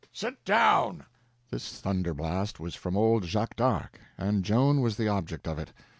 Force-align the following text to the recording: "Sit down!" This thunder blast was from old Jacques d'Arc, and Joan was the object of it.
"Sit 0.11 0.43
down!" 0.43 1.05
This 1.51 1.79
thunder 1.79 2.15
blast 2.15 2.59
was 2.59 2.73
from 2.73 2.97
old 2.97 3.23
Jacques 3.25 3.57
d'Arc, 3.57 4.01
and 4.17 4.43
Joan 4.43 4.81
was 4.81 4.97
the 4.97 5.07
object 5.09 5.47
of 5.47 5.59
it. 5.59 5.73